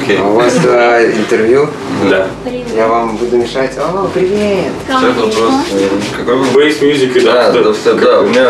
Окей. 0.02 0.20
А 0.20 0.24
у 0.24 0.34
вас 0.34 0.54
э, 0.66 1.12
интервью. 1.18 1.70
Да. 2.10 2.28
Я 2.76 2.88
вам 2.88 3.16
буду 3.16 3.38
мешать. 3.38 3.72
О, 3.78 4.10
привет! 4.14 4.72
Сейчас 4.88 5.02
вопрос. 5.04 5.36
э, 5.72 5.88
Какой 6.18 6.36
был? 6.38 6.46
Bass 6.54 6.81
music 6.81 7.16
и 7.16 7.20
Да, 7.22 7.52
дабстеп. 7.52 7.64
дабстеп, 7.64 8.00
да. 8.02 8.22
У 8.22 8.28
меня 8.28 8.50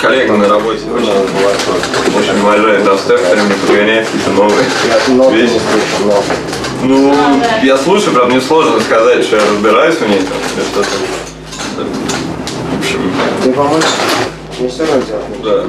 коллега 0.00 0.32
на 0.32 0.48
работе 0.48 0.80
очень, 0.94 1.10
очень 2.18 2.40
уважает 2.40 2.84
дабстеп, 2.84 3.20
все 3.20 3.34
время 3.34 3.54
подгоняет 3.66 4.06
какие-то 4.06 4.30
новые 4.30 5.42
вещи. 5.42 5.60
Ну, 6.84 7.14
я 7.62 7.76
слушаю, 7.76 8.12
правда, 8.14 8.32
мне 8.32 8.40
сложно 8.40 8.80
сказать, 8.80 9.22
что 9.24 9.36
я 9.36 9.42
разбираюсь 9.42 9.96
в 9.96 10.08
ней 10.08 10.18
там, 10.18 10.64
что-то. 10.72 10.88
В 12.72 12.78
общем, 12.78 13.00
Ты 13.44 13.52
помочь? 13.52 13.84
Мне 14.58 14.68
все 14.68 14.84
равно 14.84 15.02
делать. 15.06 15.42
да. 15.42 15.64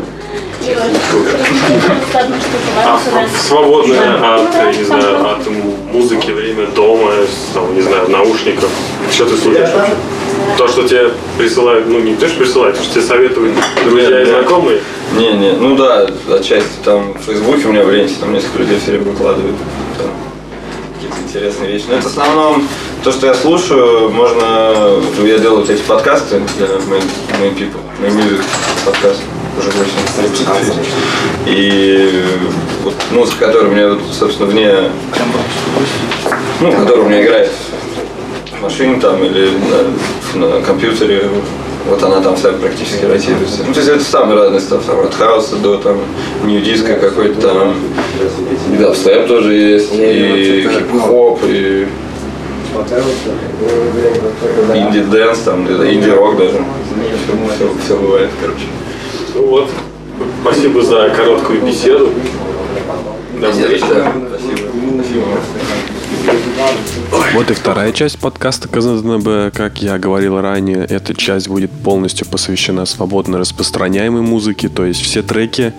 А 2.85 2.99
свободное 3.45 4.35
от, 4.35 4.77
не 4.77 4.83
знаю, 4.83 5.31
от 5.31 5.45
музыки 5.91 6.31
время 6.31 6.67
дома, 6.67 7.11
там, 7.53 7.75
не 7.75 7.81
знаю, 7.81 8.09
наушников. 8.09 8.69
Что 9.11 9.25
ты 9.25 9.35
слушаешь 9.35 9.69
вообще? 9.73 9.93
То, 10.57 10.67
что 10.67 10.87
тебе 10.87 11.09
присылают, 11.37 11.87
ну 11.87 11.99
не 11.99 12.15
то, 12.15 12.27
что 12.27 12.37
присылают, 12.39 12.77
то, 12.77 12.83
что 12.83 12.93
тебе 12.93 13.03
советуют 13.03 13.53
друзья 13.83 14.21
и 14.21 14.25
знакомые. 14.25 14.81
Не, 15.17 15.33
не, 15.33 15.51
ну 15.53 15.75
да, 15.75 16.07
отчасти 16.29 16.69
там 16.83 17.13
в 17.13 17.19
Фейсбуке 17.25 17.67
у 17.67 17.71
меня 17.71 17.83
в 17.83 17.91
ленте, 17.91 18.15
там 18.19 18.33
несколько 18.33 18.59
людей 18.59 18.79
все 18.79 18.91
время 18.91 19.11
выкладывают 19.11 19.55
какие-то 21.03 21.21
интересные 21.27 21.71
вещи. 21.71 21.85
Но 21.87 21.95
это 21.95 22.03
в 22.03 22.11
основном 22.11 22.67
то, 23.03 23.11
что 23.11 23.27
я 23.27 23.33
слушаю, 23.33 24.09
можно, 24.09 25.01
я 25.25 25.37
делаю 25.37 25.61
вот 25.61 25.69
эти 25.69 25.81
подкасты 25.81 26.41
для 26.57 26.67
Main, 26.67 27.03
Main 27.41 27.57
People, 27.57 27.81
Main 28.01 28.15
Music 28.17 28.41
подкаст, 28.85 29.21
уже 29.57 29.69
8 29.71 29.87
И 31.47 32.23
вот 32.83 32.93
музыка, 33.11 33.47
которая 33.47 33.69
у 33.69 33.73
меня, 33.73 33.89
вот, 33.89 34.01
собственно, 34.11 34.49
вне, 34.49 34.71
ну, 36.61 36.71
которая 36.71 37.05
у 37.05 37.09
меня 37.09 37.23
играет 37.23 37.51
в 38.57 38.61
машине 38.61 38.99
там 38.99 39.23
или 39.23 39.51
на, 40.35 40.47
на 40.47 40.61
компьютере, 40.61 41.29
вот 41.89 42.01
она 42.03 42.21
там 42.21 42.35
вся 42.35 42.53
практически 42.53 43.05
ротируется. 43.05 43.63
Ну, 43.67 43.73
то 43.73 43.79
есть 43.79 43.89
это 43.89 44.03
самый 44.03 44.35
разный 44.37 44.61
stuff, 44.61 44.83
там, 44.83 44.99
от 45.01 45.13
хауса 45.13 45.57
до 45.57 45.77
там 45.77 45.97
nu 46.43 46.58
disco 46.58 46.95
какой-то 46.95 47.41
там, 47.41 47.75
и 48.73 48.77
дабстеп 48.77 49.27
тоже 49.27 49.53
есть, 49.53 49.93
и 49.93 50.67
хип-хоп, 50.71 51.41
и 51.45 51.87
indie 54.73 55.03
dance, 55.03 55.39
там, 55.39 55.67
инди-рок 55.67 56.37
даже. 56.37 56.63
Все, 57.55 57.69
все, 57.85 57.97
бывает, 57.97 58.29
короче. 58.41 58.65
Ну 59.35 59.47
вот, 59.47 59.69
спасибо 60.41 60.81
за 60.81 61.09
короткую 61.15 61.61
беседу. 61.61 62.09
До 63.39 63.51
встречи. 63.51 63.83
Да, 63.89 64.11
спасибо. 64.29 64.69
Спасибо. 64.95 65.25
Вот 67.33 67.49
и 67.49 67.53
вторая 67.53 67.91
часть 67.91 68.19
подкаста 68.19 68.67
КЗНБ. 68.67 69.55
Как 69.55 69.81
я 69.81 69.97
говорил 69.97 70.39
ранее, 70.39 70.85
эта 70.85 71.13
часть 71.15 71.47
будет 71.47 71.71
полностью 71.71 72.27
посвящена 72.27 72.85
свободно 72.85 73.39
распространяемой 73.39 74.21
музыке, 74.21 74.69
то 74.69 74.85
есть 74.85 75.01
все 75.01 75.23
треки, 75.23 75.73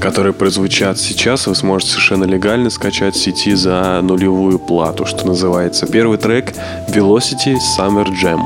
которые 0.00 0.32
прозвучат 0.32 0.98
сейчас, 0.98 1.46
вы 1.46 1.54
сможете 1.54 1.92
совершенно 1.92 2.24
легально 2.24 2.70
скачать 2.70 3.14
в 3.14 3.18
сети 3.18 3.54
за 3.54 4.00
нулевую 4.02 4.58
плату, 4.58 5.06
что 5.06 5.26
называется. 5.26 5.86
Первый 5.86 6.18
трек 6.18 6.52
Velocity 6.88 7.56
Summer 7.78 8.08
Jam. 8.20 8.40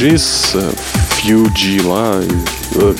Fujis, 0.00 0.56
Fujila, 1.10 2.24
э, 2.74 2.94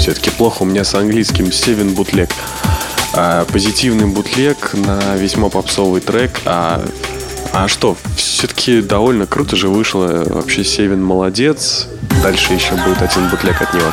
все-таки 0.00 0.30
плохо 0.30 0.64
у 0.64 0.66
меня 0.66 0.82
с 0.82 0.92
английским, 0.96 1.52
Севен 1.52 1.94
Бутлег. 1.94 2.30
А, 3.14 3.44
позитивный 3.44 4.06
бутлег 4.06 4.74
на 4.74 5.14
весьма 5.14 5.50
попсовый 5.50 6.00
трек, 6.00 6.40
а 6.46 6.84
а 7.52 7.68
что, 7.68 7.96
все-таки 8.16 8.82
довольно 8.82 9.26
круто 9.26 9.54
же 9.54 9.68
вышло. 9.68 10.24
Вообще 10.26 10.64
Севин 10.64 11.02
молодец. 11.02 11.86
Дальше 12.24 12.54
еще 12.54 12.72
будет 12.72 13.00
один 13.00 13.28
бутлег 13.28 13.62
от 13.62 13.72
него. 13.72 13.92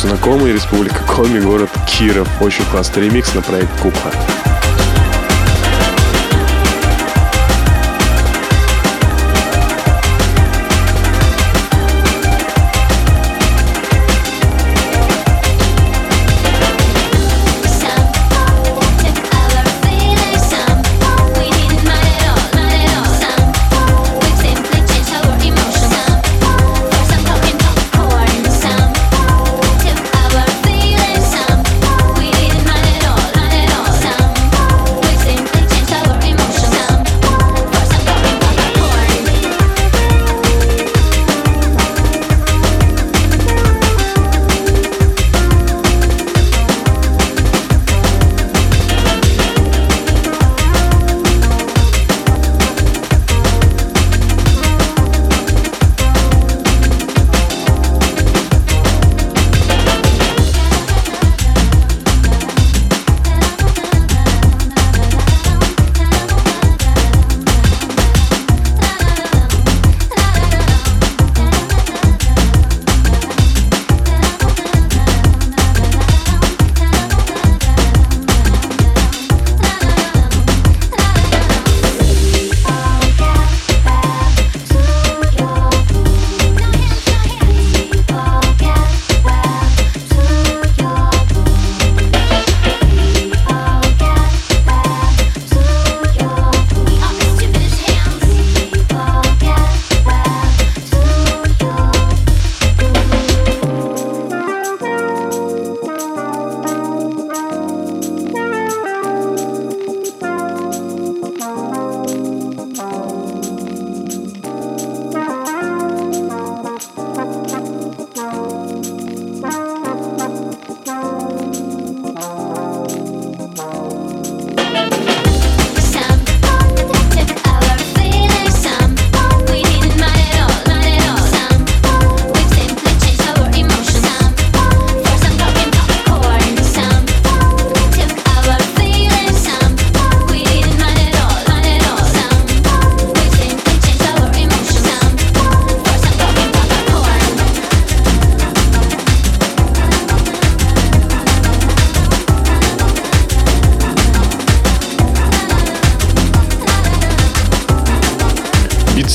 Знакомый, 0.00 0.52
Республика 0.52 1.02
Коми, 1.04 1.40
город 1.40 1.70
Киров. 1.86 2.28
Очень 2.40 2.64
классный 2.66 3.04
ремикс 3.04 3.34
на 3.34 3.42
проект 3.42 3.70
Кукла. 3.80 4.49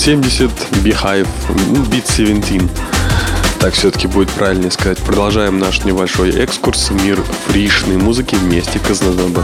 70, 0.05 0.51
Beehive, 0.83 1.27
ну, 1.71 1.81
Beat 1.85 2.05
17. 2.07 2.61
Так 3.59 3.73
все-таки 3.73 4.05
будет 4.05 4.29
правильнее 4.29 4.69
сказать. 4.69 4.99
Продолжаем 4.99 5.57
наш 5.57 5.83
небольшой 5.83 6.29
экскурс 6.29 6.91
в 6.91 7.03
мир 7.03 7.23
фришной 7.47 7.97
музыки 7.97 8.35
вместе 8.35 8.77
Казнадоба. 8.77 9.43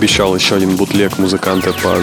Обещал 0.00 0.34
еще 0.34 0.54
один 0.54 0.76
бутлег 0.76 1.18
музыканта 1.18 1.74
под 1.74 1.98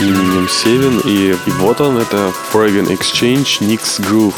именем 0.00 0.48
Севин, 0.48 1.00
и, 1.04 1.32
и 1.32 1.50
вот 1.58 1.82
он, 1.82 1.98
это 1.98 2.32
Fragan 2.50 2.86
Exchange 2.88 3.60
Nix 3.60 4.00
Groove. 4.00 4.32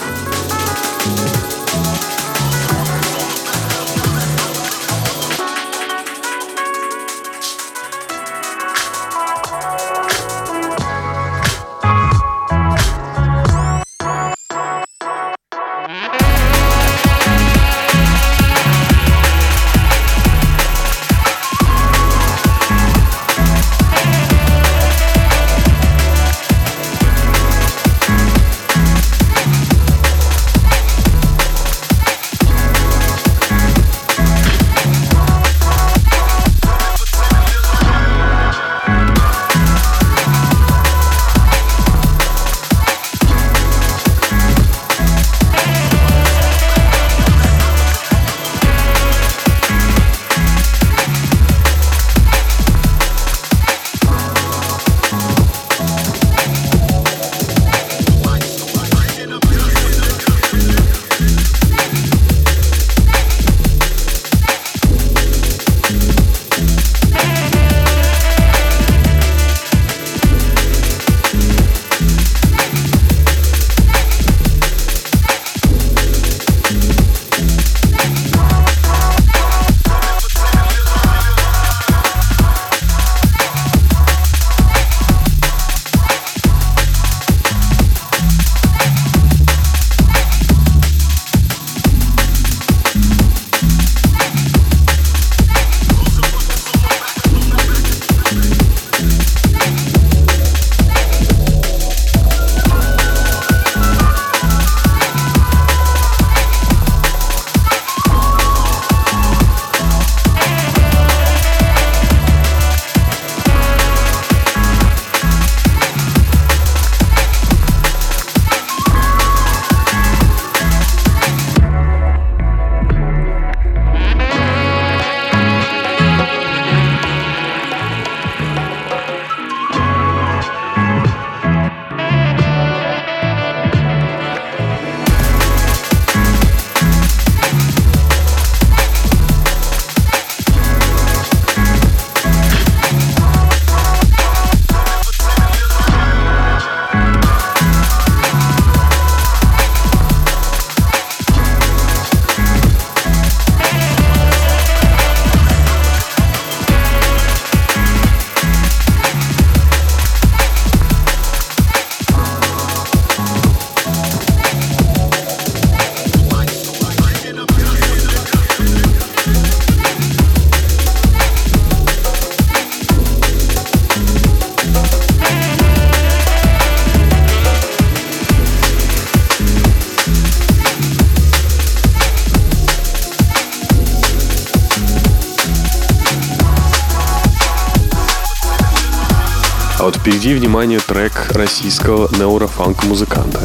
Впереди, 190.34 190.48
внимание, 190.48 190.80
трек 190.80 191.12
российского 191.30 192.12
неурофанк-музыканта. 192.18 193.40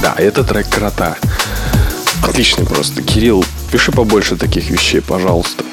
Да, 0.00 0.14
это 0.16 0.44
трек 0.44 0.68
«Крота». 0.70 1.16
Отличный 2.22 2.64
просто. 2.64 3.02
Кирилл, 3.02 3.44
пиши 3.72 3.90
побольше 3.90 4.36
таких 4.36 4.70
вещей, 4.70 5.00
пожалуйста. 5.00 5.64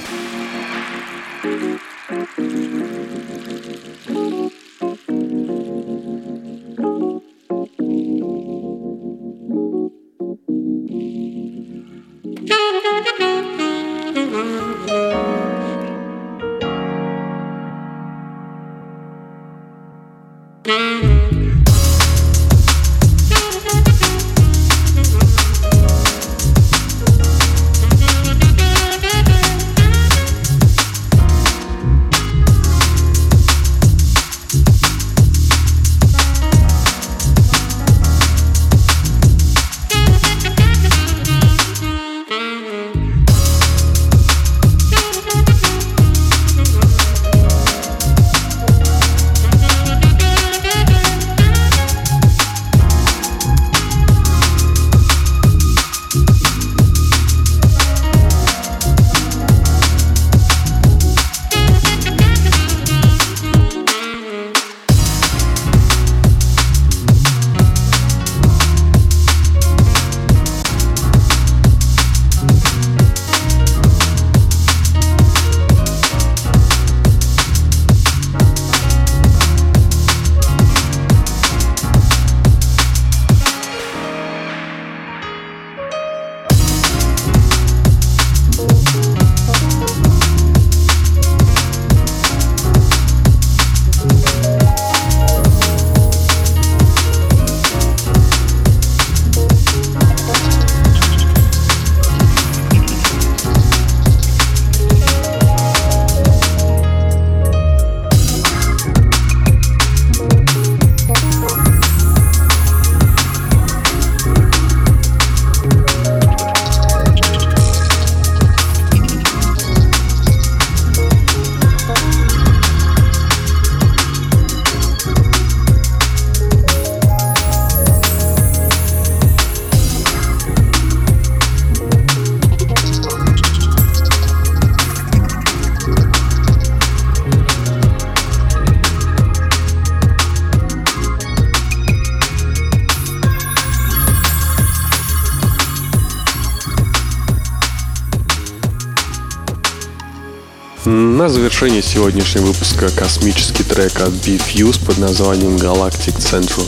На 150.86 151.28
завершение 151.28 151.82
сегодняшнего 151.82 152.46
выпуска 152.46 152.90
космический 152.90 153.64
трек 153.64 154.00
от 154.00 154.12
B-Fuse 154.12 154.80
под 154.86 154.98
названием 154.98 155.58
Galactic 155.58 156.18
Central. 156.20 156.66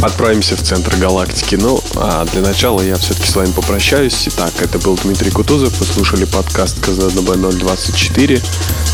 Отправимся 0.00 0.56
в 0.56 0.62
центр 0.62 0.94
галактики. 0.96 1.56
Ну, 1.56 1.82
а 1.96 2.24
для 2.26 2.42
начала 2.42 2.80
я 2.82 2.94
все-таки 2.94 3.28
с 3.28 3.34
вами 3.34 3.50
попрощаюсь. 3.50 4.28
Итак, 4.28 4.52
это 4.60 4.78
был 4.78 4.96
Дмитрий 5.02 5.32
Кутузов. 5.32 5.76
Вы 5.80 5.86
слушали 5.86 6.24
подкаст 6.24 6.78
КЗДБ 6.78 7.36
024. 7.36 8.40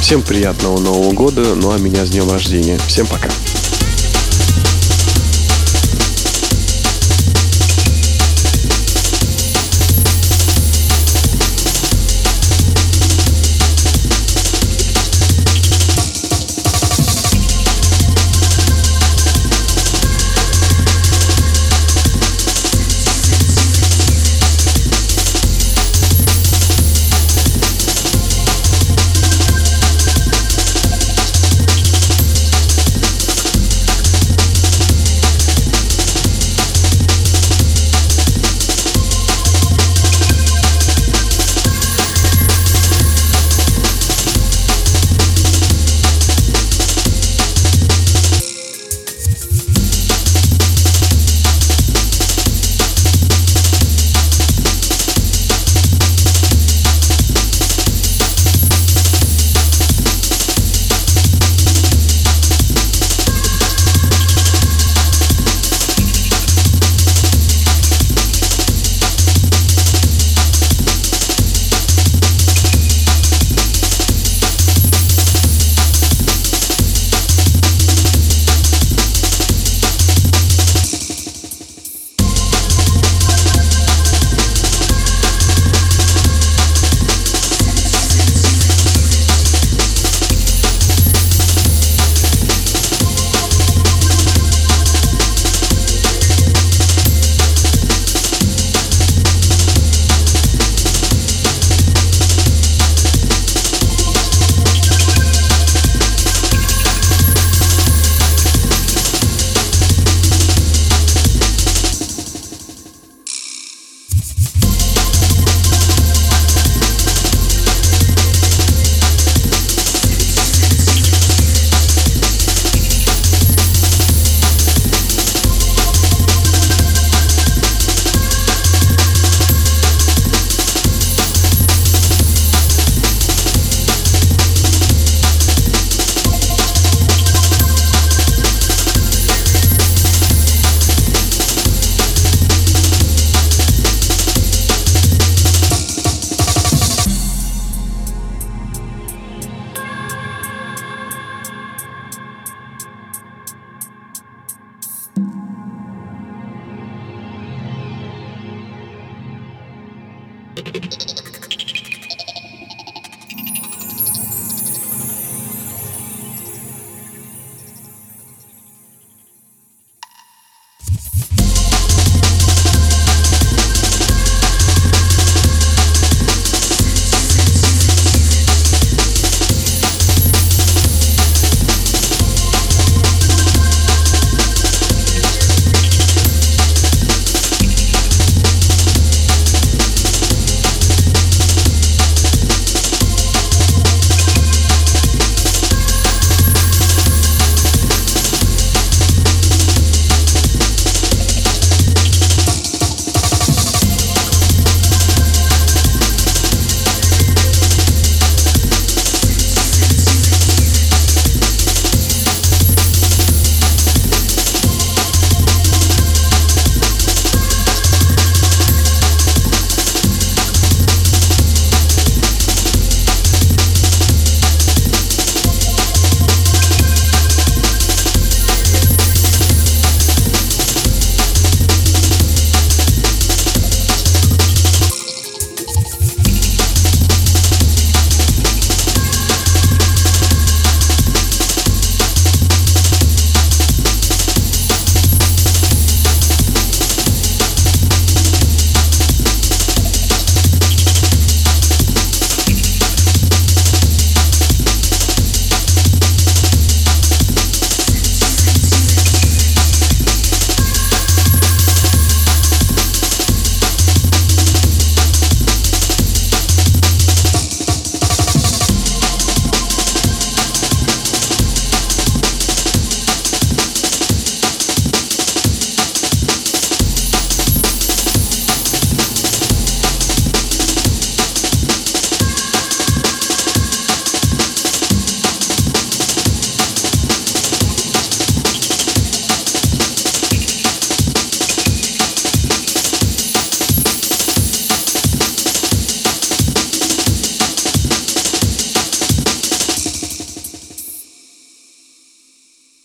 Всем 0.01 0.23
приятного 0.23 0.79
Нового 0.79 1.13
года. 1.13 1.55
Ну 1.55 1.71
а 1.71 1.79
меня 1.79 2.07
с 2.07 2.11
днем 2.11 2.31
рождения. 2.31 2.79
Всем 2.87 3.07
пока. 3.07 3.29